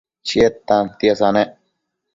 Chied 0.27 0.53
tantiesa 0.67 1.27
nec 1.35 1.49